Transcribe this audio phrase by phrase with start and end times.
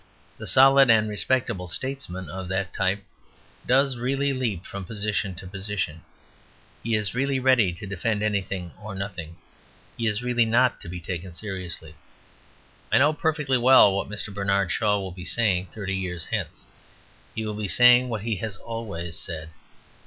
[0.39, 3.03] The solid and respectable statesman of that type
[3.67, 6.01] does really leap from position to position;
[6.81, 9.35] he is really ready to defend anything or nothing;
[9.95, 11.93] he is really not to be taken seriously.
[12.91, 14.33] I know perfectly well what Mr.
[14.33, 16.65] Bernard Shaw will be saying thirty years hence;
[17.35, 19.49] he will be saying what he has always said.